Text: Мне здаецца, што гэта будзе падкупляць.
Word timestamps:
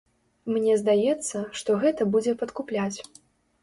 Мне 0.55 0.77
здаецца, 0.81 1.43
што 1.61 1.79
гэта 1.87 2.11
будзе 2.19 2.37
падкупляць. 2.45 2.97